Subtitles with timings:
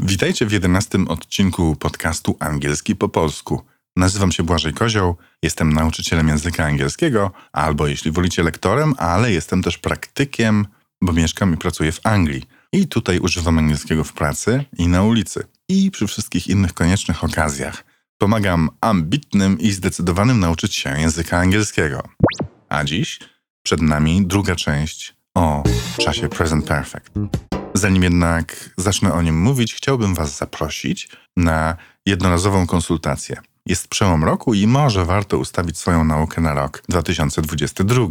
[0.00, 3.62] Witajcie w jedenastym odcinku podcastu Angielski po polsku.
[3.96, 9.78] Nazywam się Błażej Kozioł, jestem nauczycielem języka angielskiego, albo jeśli wolicie lektorem, ale jestem też
[9.78, 10.66] praktykiem,
[11.02, 12.42] bo mieszkam i pracuję w Anglii.
[12.72, 15.44] I tutaj używam angielskiego w pracy i na ulicy.
[15.68, 17.89] I przy wszystkich innych koniecznych okazjach.
[18.22, 22.02] Pomagam ambitnym i zdecydowanym nauczyć się języka angielskiego.
[22.68, 23.18] A dziś
[23.62, 25.62] przed nami druga część o
[25.98, 27.10] czasie present perfect.
[27.74, 33.40] Zanim jednak zacznę o nim mówić, chciałbym Was zaprosić na jednorazową konsultację.
[33.66, 38.06] Jest przełom roku i może warto ustawić swoją naukę na rok 2022.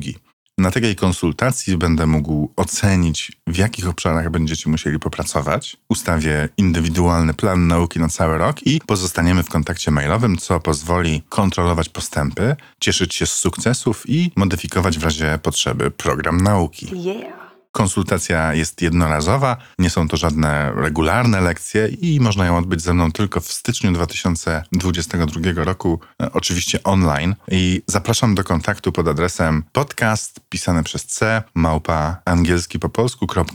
[0.60, 5.78] Na takiej konsultacji będę mógł ocenić, w jakich obszarach będziecie musieli popracować.
[5.90, 11.90] Ustawię indywidualny plan nauki na cały rok i pozostaniemy w kontakcie mailowym, co pozwoli kontrolować
[11.90, 17.04] postępy, cieszyć się z sukcesów i modyfikować w razie potrzeby program nauki.
[17.04, 17.39] Yeah.
[17.72, 23.12] Konsultacja jest jednorazowa, nie są to żadne regularne lekcje i można ją odbyć ze mną
[23.12, 27.36] tylko w styczniu 2022 roku, e, oczywiście online.
[27.48, 33.50] I zapraszam do kontaktu pod adresem podcast pisane przez c małpa angielski po polsku.co.uk.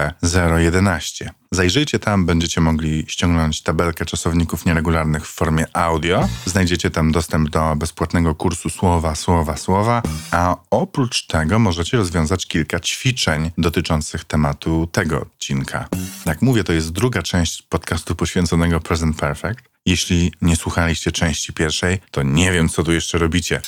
[0.59, 1.31] 011.
[1.53, 6.29] Zajrzyjcie tam, będziecie mogli ściągnąć tabelkę czasowników nieregularnych w formie audio.
[6.47, 12.81] Znajdziecie tam dostęp do bezpłatnego kursu słowa, słowa, słowa, a oprócz tego możecie rozwiązać kilka
[12.81, 15.89] ćwiczeń dotyczących tematu tego odcinka.
[16.27, 19.61] Jak mówię, to jest druga część podcastu poświęconego Present Perfect.
[19.87, 23.61] Jeśli nie słuchaliście części pierwszej, to nie wiem, co tu jeszcze robicie.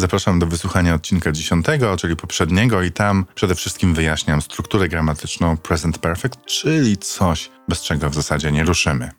[0.00, 5.98] Zapraszam do wysłuchania odcinka dziesiątego, czyli poprzedniego, i tam przede wszystkim wyjaśniam strukturę gramatyczną present
[5.98, 9.10] perfect, czyli coś, bez czego w zasadzie nie ruszymy.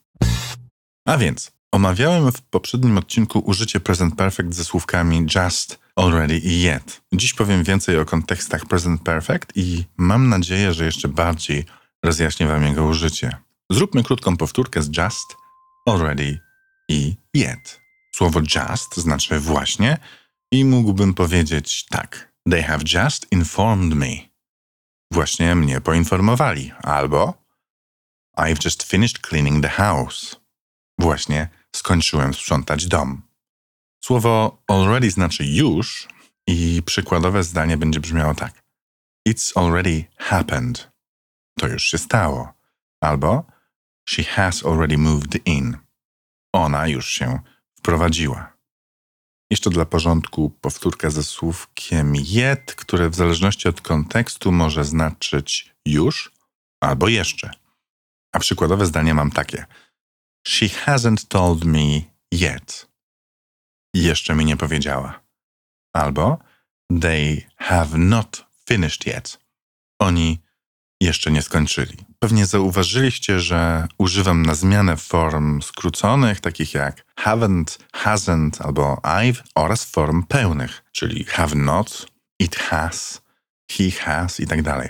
[1.07, 7.01] A więc, omawiałem w poprzednim odcinku użycie present perfect ze słówkami just, already i yet.
[7.13, 11.65] Dziś powiem więcej o kontekstach present perfect i mam nadzieję, że jeszcze bardziej
[12.03, 13.37] rozjaśnię Wam jego użycie.
[13.69, 15.35] Zróbmy krótką powtórkę z just,
[15.85, 16.39] already
[16.89, 17.81] i yet.
[18.15, 19.97] Słowo just znaczy właśnie,
[20.53, 22.33] i mógłbym powiedzieć tak.
[22.49, 24.07] They have just informed me.
[25.11, 26.71] Właśnie mnie poinformowali.
[26.83, 27.33] Albo
[28.37, 30.35] I've just finished cleaning the house.
[30.99, 33.21] Właśnie skończyłem sprzątać dom.
[34.03, 36.07] Słowo already znaczy już
[36.47, 38.63] i przykładowe zdanie będzie brzmiało tak.
[39.29, 40.91] It's already happened.
[41.59, 42.53] To już się stało.
[43.01, 43.45] Albo
[44.09, 45.77] She has already moved in.
[46.53, 47.39] Ona już się
[47.77, 48.52] wprowadziła.
[49.53, 56.31] Jeszcze dla porządku powtórka ze słówkiem yet, które w zależności od kontekstu może znaczyć już
[56.81, 57.51] albo jeszcze.
[58.31, 59.65] A przykładowe zdanie mam takie:
[60.47, 62.87] She hasn't told me yet.
[63.93, 65.19] Jeszcze mi nie powiedziała.
[65.95, 66.37] Albo
[67.01, 69.39] They have not finished yet.
[69.99, 70.39] Oni
[71.03, 71.97] jeszcze nie skończyli.
[72.19, 79.85] Pewnie zauważyliście, że używam na zmianę form skróconych, takich jak haven't, hasn't albo I've, oraz
[79.85, 82.07] form pełnych, czyli have not,
[82.39, 83.21] it has,
[83.71, 84.89] he has i tak dalej.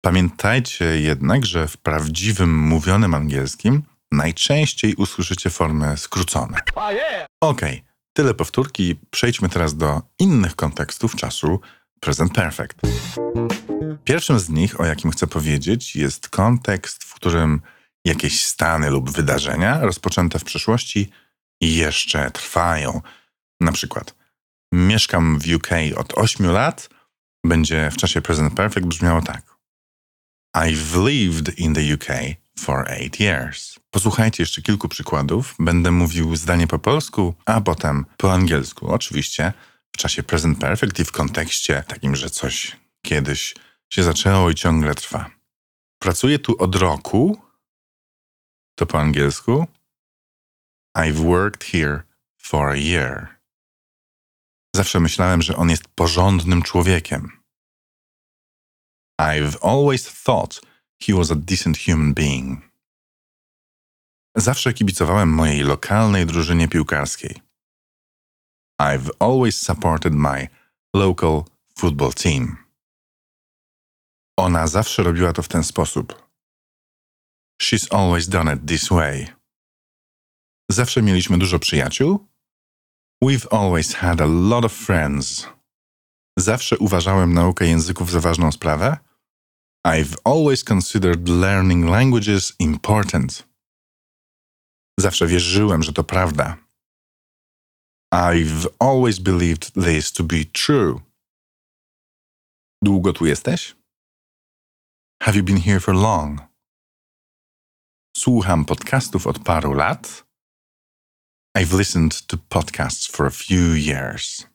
[0.00, 3.82] Pamiętajcie jednak, że w prawdziwym mówionym angielskim
[4.12, 6.58] najczęściej usłyszycie formy skrócone.
[6.74, 7.10] Okej,
[7.40, 7.82] okay,
[8.12, 8.96] tyle powtórki.
[9.10, 11.60] Przejdźmy teraz do innych kontekstów czasu
[12.04, 12.80] present perfect.
[14.04, 17.60] Pierwszym z nich, o jakim chcę powiedzieć, jest kontekst, w którym
[18.04, 21.10] jakieś stany lub wydarzenia rozpoczęte w przeszłości
[21.60, 23.00] jeszcze trwają.
[23.60, 24.14] Na przykład,
[24.72, 26.88] mieszkam w UK od 8 lat,
[27.46, 29.42] będzie w czasie present perfect brzmiało tak.
[30.56, 32.06] I've lived in the UK
[32.58, 33.78] for 8 years.
[33.90, 35.54] Posłuchajcie jeszcze kilku przykładów.
[35.58, 38.88] Będę mówił zdanie po polsku, a potem po angielsku.
[38.88, 39.52] Oczywiście
[39.94, 43.54] w czasie present perfect i w kontekście takim, że coś kiedyś
[43.90, 45.30] się zaczęło i ciągle trwa.
[45.98, 47.42] Pracuję tu od roku.
[48.74, 49.66] To po angielsku.
[50.98, 52.02] I've worked here
[52.38, 53.28] for a year.
[54.76, 57.30] Zawsze myślałem, że on jest porządnym człowiekiem.
[59.20, 60.60] I've always thought
[61.02, 62.74] he was a decent human being.
[64.36, 67.40] Zawsze kibicowałem mojej lokalnej drużynie piłkarskiej.
[68.78, 70.48] I've always supported my
[70.96, 71.44] local
[71.78, 72.56] football team.
[74.36, 76.24] Ona zawsze robiła to w ten sposób.
[77.62, 79.26] She's always done it this way.
[80.70, 82.26] Zawsze mieliśmy dużo przyjaciół.
[83.24, 85.46] We've always had a lot of friends.
[86.38, 88.98] Zawsze uważałem naukę języków za ważną sprawę.
[89.86, 93.48] I've always considered learning languages important.
[95.00, 96.63] Zawsze wierzyłem, że to prawda.
[98.14, 101.00] I've always believed this to be true.
[102.84, 103.74] Długo tu jesteś?
[105.22, 106.40] Have you been here for long?
[108.16, 110.24] Słucham podcastów od paru lat.
[111.58, 114.46] I've listened to podcasts for a few years.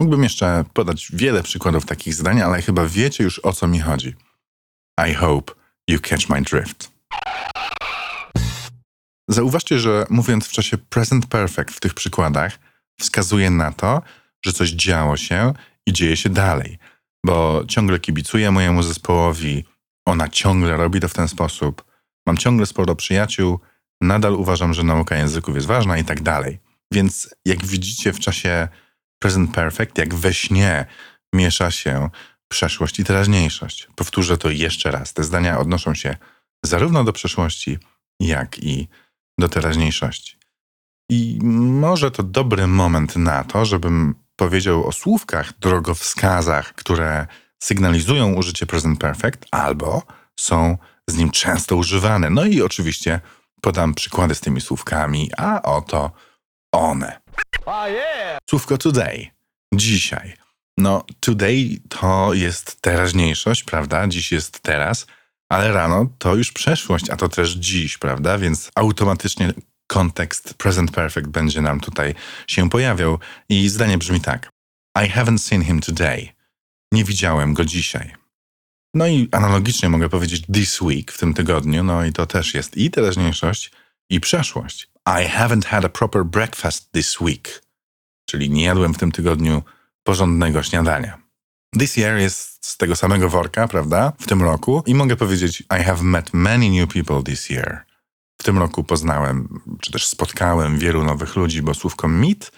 [0.00, 4.14] Mógłbym jeszcze podać wiele przykładów takich zdań, ale chyba wiecie już o co mi chodzi.
[5.10, 5.54] I hope
[5.88, 6.89] you catch my drift.
[9.32, 12.58] Zauważcie, że mówiąc w czasie present perfect w tych przykładach,
[13.00, 14.02] wskazuje na to,
[14.44, 15.52] że coś działo się
[15.86, 16.78] i dzieje się dalej,
[17.26, 19.64] bo ciągle kibicuję mojemu zespołowi,
[20.06, 21.84] ona ciągle robi to w ten sposób,
[22.26, 23.60] mam ciągle sporo przyjaciół,
[24.00, 26.58] nadal uważam, że nauka języków jest ważna i tak dalej.
[26.92, 28.68] Więc jak widzicie w czasie
[29.18, 30.86] present perfect, jak we śnie
[31.34, 32.10] miesza się
[32.48, 33.88] przeszłość i teraźniejszość.
[33.96, 35.14] Powtórzę to jeszcze raz.
[35.14, 36.16] Te zdania odnoszą się
[36.64, 37.78] zarówno do przeszłości,
[38.20, 38.88] jak i
[39.40, 40.36] do teraźniejszości.
[41.10, 47.26] I może to dobry moment na to, żebym powiedział o słówkach, drogowskazach, które
[47.62, 50.02] sygnalizują użycie present perfect albo
[50.36, 52.30] są z nim często używane.
[52.30, 53.20] No i oczywiście
[53.60, 56.10] podam przykłady z tymi słówkami, a oto
[56.72, 57.20] one.
[58.50, 59.26] Słówko today.
[59.74, 60.36] Dzisiaj.
[60.78, 64.08] No, today to jest teraźniejszość, prawda?
[64.08, 65.06] Dziś jest teraz,
[65.50, 68.38] ale rano to już przeszłość, a to też dziś, prawda?
[68.38, 69.52] Więc automatycznie
[69.86, 72.14] kontekst present perfect będzie nam tutaj
[72.46, 73.18] się pojawiał.
[73.48, 74.50] I zdanie brzmi tak.
[74.96, 76.28] I haven't seen him today.
[76.92, 78.12] Nie widziałem go dzisiaj.
[78.94, 82.76] No i analogicznie mogę powiedzieć this week, w tym tygodniu, no i to też jest
[82.76, 83.72] i teraźniejszość,
[84.10, 84.90] i przeszłość.
[85.06, 87.62] I haven't had a proper breakfast this week.
[88.26, 89.62] Czyli nie jadłem w tym tygodniu
[90.02, 91.19] porządnego śniadania.
[91.78, 94.12] This year jest z tego samego worka, prawda?
[94.20, 94.82] W tym roku.
[94.86, 97.84] I mogę powiedzieć, I have met many new people this year.
[98.40, 102.52] W tym roku poznałem, czy też spotkałem wielu nowych ludzi, bo słówko meet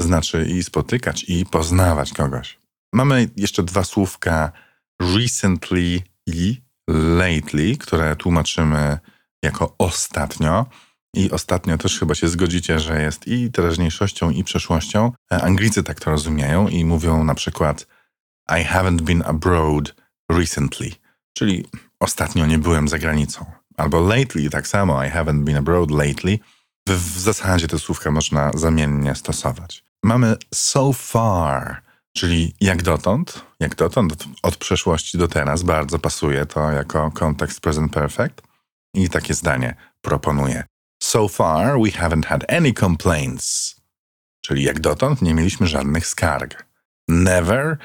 [0.00, 2.58] znaczy i spotykać, i poznawać kogoś.
[2.92, 4.52] Mamy jeszcze dwa słówka
[5.00, 6.60] recently i
[7.18, 8.98] lately, które tłumaczymy
[9.42, 10.66] jako ostatnio.
[11.16, 15.12] I ostatnio też chyba się zgodzicie, że jest i teraźniejszością, i przeszłością.
[15.30, 17.86] Anglicy tak to rozumieją i mówią na przykład
[18.48, 19.94] I haven't been abroad
[20.28, 20.90] recently,
[21.34, 21.66] czyli
[22.00, 23.44] ostatnio nie byłem za granicą.
[23.76, 26.38] Albo lately tak samo, I haven't been abroad lately.
[26.88, 29.84] W, w zasadzie te słówka można zamiennie stosować.
[30.04, 31.82] Mamy so far,
[32.16, 37.60] czyli jak dotąd, jak dotąd, od, od przeszłości do teraz, bardzo pasuje to jako kontekst
[37.60, 38.42] present perfect.
[38.94, 40.64] I takie zdanie proponuję.
[41.02, 43.76] So far we haven't had any complaints.
[44.40, 46.66] Czyli jak dotąd nie mieliśmy żadnych skarg.
[47.08, 47.78] Never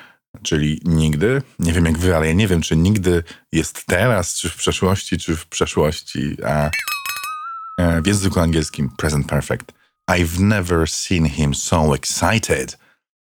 [0.43, 1.41] czyli nigdy.
[1.59, 5.17] Nie wiem jak wy, ale ja nie wiem, czy nigdy jest teraz, czy w przeszłości,
[5.17, 6.37] czy w przeszłości.
[6.45, 6.69] A
[7.77, 9.73] e, w języku angielskim present perfect.
[10.11, 12.77] I've never seen him so excited.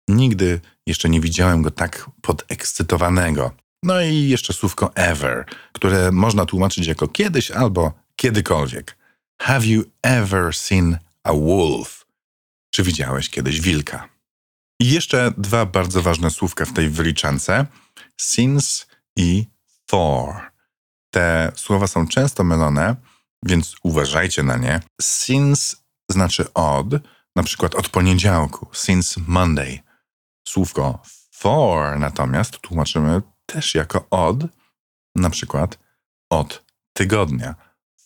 [0.07, 3.51] Nigdy jeszcze nie widziałem go tak podekscytowanego.
[3.83, 8.98] No i jeszcze słówko ever, które można tłumaczyć jako kiedyś albo kiedykolwiek.
[9.42, 12.06] Have you ever seen a wolf?
[12.69, 14.17] Czy widziałeś kiedyś wilka?
[14.79, 17.65] I jeszcze dwa bardzo ważne słówka w tej wyliczance:
[18.21, 19.45] since i
[19.89, 20.51] for.
[21.11, 22.95] Te słowa są często mylone,
[23.45, 24.81] więc uważajcie na nie.
[25.01, 25.77] Since
[26.11, 26.87] znaczy od,
[27.35, 29.79] na przykład od poniedziałku, since Monday.
[30.47, 34.37] Słówko for natomiast tłumaczymy też jako od,
[35.15, 35.79] na przykład
[36.29, 37.55] od tygodnia,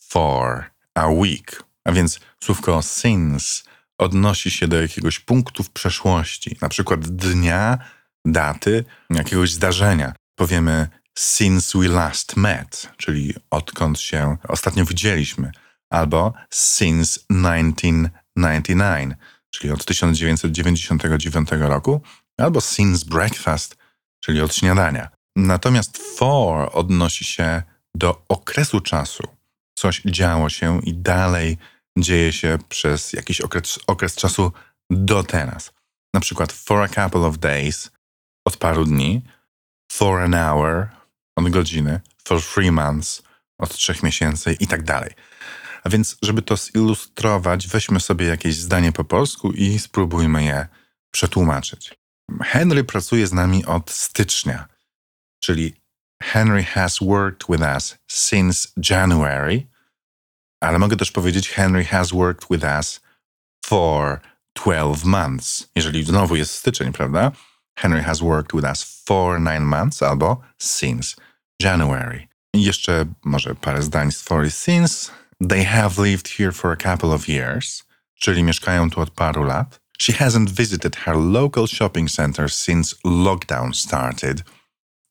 [0.09, 1.63] for a week.
[1.83, 3.63] A więc słówko since
[4.01, 7.77] odnosi się do jakiegoś punktu w przeszłości, na przykład dnia,
[8.25, 10.13] daty, jakiegoś zdarzenia.
[10.35, 15.51] Powiemy since we last met, czyli odkąd się ostatnio widzieliśmy,
[15.89, 19.13] albo since 1999,
[19.49, 22.01] czyli od 1999 roku,
[22.37, 23.77] albo since breakfast,
[24.19, 25.09] czyli od śniadania.
[25.35, 27.63] Natomiast for odnosi się
[27.95, 29.23] do okresu czasu.
[29.73, 31.57] Coś działo się i dalej
[31.97, 34.51] dzieje się przez jakiś okres, okres czasu
[34.89, 35.71] do teraz.
[36.13, 37.91] Na przykład for a couple of days,
[38.45, 39.21] od paru dni,
[39.91, 40.87] for an hour,
[41.35, 43.23] od godziny, for three months,
[43.57, 45.13] od trzech miesięcy i tak dalej.
[45.83, 50.67] A więc, żeby to zilustrować, weźmy sobie jakieś zdanie po polsku i spróbujmy je
[51.11, 51.93] przetłumaczyć.
[52.41, 54.67] Henry pracuje z nami od stycznia,
[55.39, 55.81] czyli
[56.23, 59.67] Henry has worked with us since January,
[60.61, 63.01] ale mogę też powiedzieć, Henry has worked with us
[63.65, 64.21] for
[64.53, 65.67] 12 months.
[65.75, 67.31] Jeżeli znowu jest styczeń, prawda?
[67.75, 71.15] Henry has worked with us for nine months albo since
[71.61, 72.27] January.
[72.53, 75.11] I jeszcze może parę zdań z for since.
[75.49, 77.83] They have lived here for a couple of years,
[78.15, 79.81] czyli mieszkają tu od paru lat.
[79.99, 84.43] She hasn't visited her local shopping center since lockdown started,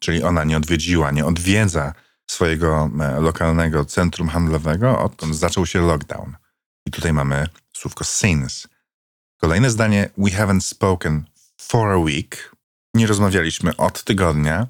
[0.00, 1.94] czyli ona nie odwiedziła, nie odwiedza
[2.30, 6.36] swojego e, lokalnego centrum handlowego, odkąd zaczął się lockdown.
[6.86, 8.68] I tutaj mamy słówko since.
[9.40, 11.24] Kolejne zdanie, we haven't spoken
[11.60, 12.56] for a week.
[12.94, 14.66] Nie rozmawialiśmy od tygodnia,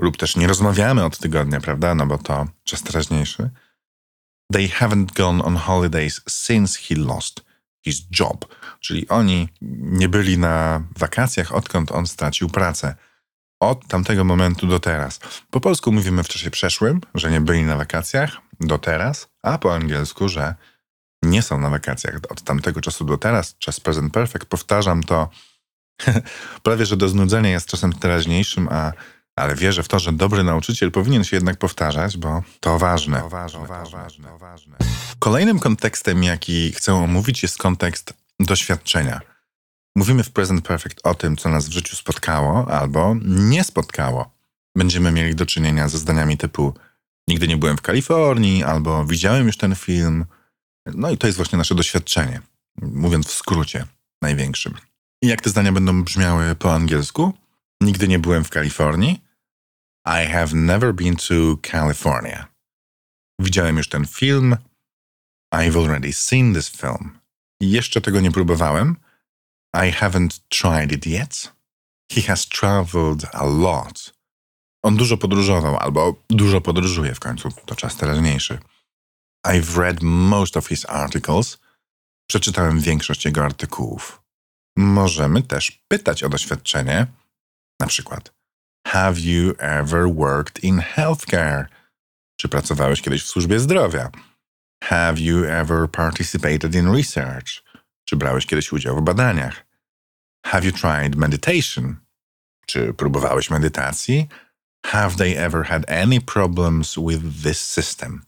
[0.00, 1.94] lub też nie rozmawiamy od tygodnia, prawda?
[1.94, 3.50] No bo to czas teraźniejszy.
[4.52, 7.44] They haven't gone on holidays since he lost
[7.84, 8.54] his job.
[8.80, 9.48] Czyli oni
[9.80, 12.94] nie byli na wakacjach, odkąd on stracił pracę.
[13.60, 15.20] Od tamtego momentu do teraz.
[15.50, 19.74] Po polsku mówimy w czasie przeszłym, że nie byli na wakacjach do teraz, a po
[19.74, 20.54] angielsku, że
[21.22, 23.56] nie są na wakacjach od tamtego czasu do teraz.
[23.58, 24.44] Czas present perfect.
[24.44, 25.28] Powtarzam to
[26.62, 28.92] prawie, że do znudzenia jest czasem teraźniejszym, a
[29.38, 33.20] ale wierzę w to, że dobry nauczyciel powinien się jednak powtarzać, bo to ważne.
[33.20, 34.76] To ważne, to ważne, to ważne.
[35.18, 39.20] Kolejnym kontekstem, jaki chcę omówić, jest kontekst doświadczenia.
[39.98, 44.30] Mówimy w Present Perfect o tym, co nas w życiu spotkało albo nie spotkało.
[44.76, 46.74] Będziemy mieli do czynienia ze zdaniami typu
[47.28, 50.24] nigdy nie byłem w Kalifornii albo widziałem już ten film.
[50.86, 52.40] No i to jest właśnie nasze doświadczenie,
[52.82, 53.86] mówiąc w skrócie
[54.22, 54.74] największym.
[55.22, 57.32] I jak te zdania będą brzmiały po angielsku?
[57.80, 59.22] Nigdy nie byłem w Kalifornii.
[60.06, 61.34] I have never been to
[61.70, 62.46] California.
[63.40, 64.56] Widziałem już ten film.
[65.54, 67.18] I've already seen this film.
[67.60, 68.96] Jeszcze tego nie próbowałem.
[69.74, 71.52] I haven't tried it yet.
[72.12, 74.12] He has traveled a lot.
[74.82, 78.58] On dużo podróżował, albo dużo podróżuje w końcu, to czas teraźniejszy.
[79.46, 81.58] I've read most of his articles.
[82.30, 84.22] Przeczytałem większość jego artykułów.
[84.76, 87.06] Możemy też pytać o doświadczenie,
[87.80, 88.32] na przykład
[88.86, 91.68] Have you ever worked in healthcare?
[92.40, 94.10] Czy pracowałeś kiedyś w służbie zdrowia?
[94.84, 97.67] Have you ever participated in research?
[98.08, 99.66] Czy brałeś kiedyś udział w badaniach?
[100.46, 101.96] Have you tried meditation?
[102.66, 104.28] Czy próbowałeś medytacji?
[104.86, 108.22] Have they ever had any problems with this system?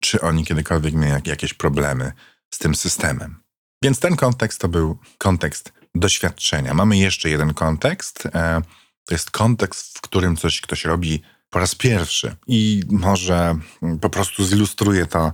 [0.00, 2.12] Czy oni kiedykolwiek mieli jakieś problemy
[2.50, 3.42] z tym systemem?
[3.82, 6.74] Więc ten kontekst to był kontekst doświadczenia.
[6.74, 8.26] Mamy jeszcze jeden kontekst.
[8.26, 8.62] E,
[9.04, 13.56] to jest kontekst, w którym coś ktoś robi po raz pierwszy i może
[14.00, 15.32] po prostu zilustruje to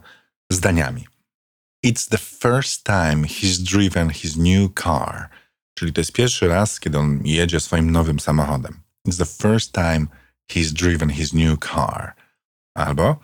[0.51, 1.12] zdaniami.
[1.85, 5.29] It's the first time he's driven his new car.
[5.75, 8.81] Czyli to jest pierwszy raz, kiedy on jedzie swoim nowym samochodem.
[9.09, 10.07] It's the first time
[10.51, 12.15] he's driven his new car.
[12.75, 13.17] Albo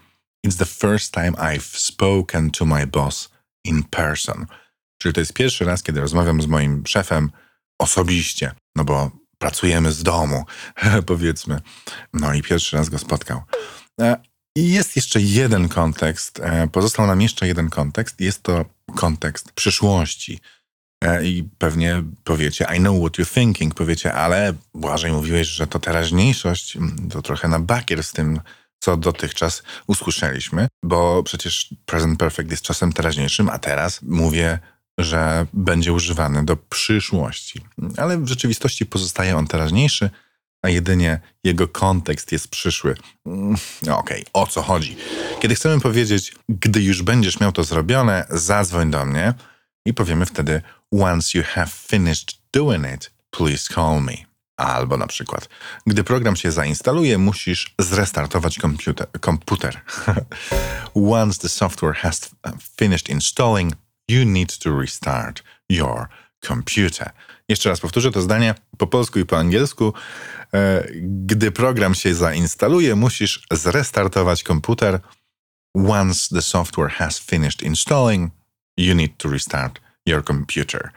[0.47, 3.29] It's the first time I've spoken to my boss
[3.65, 4.47] in person.
[4.99, 7.31] Czyli to jest pierwszy raz, kiedy rozmawiam z moim szefem
[7.79, 10.45] osobiście, no bo pracujemy z domu,
[11.07, 11.61] powiedzmy.
[12.13, 13.43] No i pierwszy raz go spotkał.
[14.57, 18.65] I jest jeszcze jeden kontekst, e, pozostał nam jeszcze jeden kontekst, jest to
[18.97, 20.41] kontekst przyszłości.
[21.05, 25.79] E, I pewnie powiecie, I know what you're thinking, powiecie, ale Błażej mówiłeś, że to
[25.79, 28.41] teraźniejszość, mm, to trochę na bakier z tym,
[28.81, 34.59] co dotychczas usłyszeliśmy, bo przecież present perfect jest czasem teraźniejszym, a teraz mówię
[34.99, 37.61] że będzie używany do przyszłości.
[37.97, 40.11] Ale w rzeczywistości pozostaje on teraźniejszy,
[40.63, 42.97] a jedynie jego kontekst jest przyszły.
[43.27, 44.97] Mm, no okej, okay, o co chodzi?
[45.41, 49.35] Kiedy chcemy powiedzieć, gdy już będziesz miał to zrobione, zadzwoń do mnie
[49.87, 54.13] i powiemy wtedy, once you have finished doing it, please call me.
[54.57, 55.49] Albo na przykład,
[55.87, 59.07] gdy program się zainstaluje, musisz zrestartować komputer.
[59.21, 59.81] komputer.
[60.95, 62.31] once the software has
[62.77, 63.73] finished installing,
[64.09, 66.09] You need to restart your
[66.41, 67.11] computer.
[67.49, 69.93] Jeszcze raz powtórzę to zdanie po polsku i po angielsku.
[70.55, 75.01] E, gdy program się zainstaluje, musisz zrestartować komputer.
[75.75, 78.33] Once the software has finished installing,
[78.77, 80.93] you need to restart your computer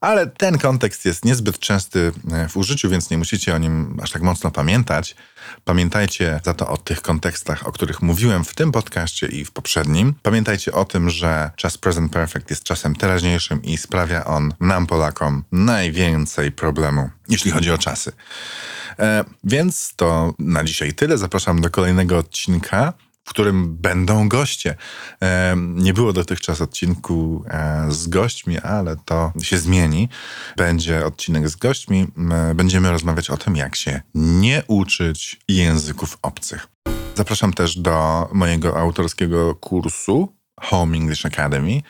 [0.00, 4.10] ale ten kontekst jest niezbyt częsty e, w użyciu, więc nie musicie o nim aż
[4.10, 5.16] tak mocno pamiętać.
[5.64, 10.14] Pamiętajcie za to o tych kontekstach, o których mówiłem w tym podcaście i w poprzednim.
[10.22, 15.44] Pamiętajcie o tym, że czas present perfect jest czasem teraźniejszym i sprawia on nam, Polakom,
[15.52, 18.12] najwięcej problemu, jeśli chodzi o czasy.
[18.98, 21.18] E, więc to na dzisiaj tyle.
[21.18, 22.92] Zapraszam do kolejnego odcinka
[23.24, 24.76] w którym będą goście.
[25.56, 30.08] Nie było dotychczas odcinku e, z gośćmi, ale to się zmieni.
[30.56, 32.06] Będzie odcinek z gośćmi.
[32.54, 36.68] Będziemy rozmawiać o tym, jak się nie uczyć języków obcych.
[37.14, 41.82] Zapraszam też do mojego autorskiego kursu Home English Academy.